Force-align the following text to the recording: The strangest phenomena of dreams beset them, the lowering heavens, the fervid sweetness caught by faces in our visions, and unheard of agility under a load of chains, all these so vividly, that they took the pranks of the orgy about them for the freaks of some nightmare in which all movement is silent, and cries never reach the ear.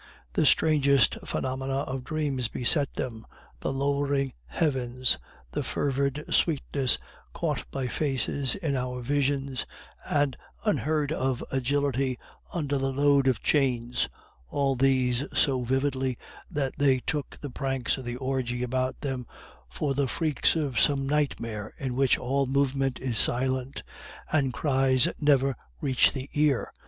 The 0.33 0.47
strangest 0.47 1.19
phenomena 1.25 1.81
of 1.81 2.03
dreams 2.03 2.47
beset 2.47 2.95
them, 2.95 3.23
the 3.59 3.71
lowering 3.71 4.33
heavens, 4.47 5.19
the 5.51 5.61
fervid 5.61 6.23
sweetness 6.33 6.97
caught 7.35 7.69
by 7.69 7.87
faces 7.87 8.55
in 8.55 8.75
our 8.75 9.03
visions, 9.03 9.67
and 10.03 10.35
unheard 10.65 11.11
of 11.11 11.43
agility 11.51 12.17
under 12.51 12.77
a 12.77 12.79
load 12.79 13.27
of 13.27 13.43
chains, 13.43 14.09
all 14.49 14.75
these 14.75 15.23
so 15.37 15.63
vividly, 15.63 16.17
that 16.49 16.73
they 16.79 17.01
took 17.01 17.37
the 17.39 17.51
pranks 17.51 17.95
of 17.99 18.03
the 18.03 18.15
orgy 18.15 18.63
about 18.63 19.01
them 19.01 19.27
for 19.69 19.93
the 19.93 20.07
freaks 20.07 20.55
of 20.55 20.79
some 20.79 21.05
nightmare 21.07 21.75
in 21.77 21.95
which 21.95 22.17
all 22.17 22.47
movement 22.47 22.99
is 22.99 23.19
silent, 23.19 23.83
and 24.31 24.51
cries 24.51 25.07
never 25.19 25.55
reach 25.79 26.11
the 26.11 26.27
ear. 26.33 26.73